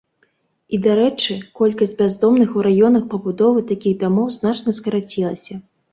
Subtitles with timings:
[0.75, 5.61] І, дарэчы, колькасць бяздомных у раёнах пабудовы такіх дамоў значна скарацілася.